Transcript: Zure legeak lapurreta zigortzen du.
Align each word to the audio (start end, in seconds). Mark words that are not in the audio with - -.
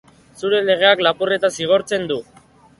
Zure 0.39 0.61
legeak 0.69 1.05
lapurreta 1.09 1.53
zigortzen 1.61 2.11
du. 2.13 2.21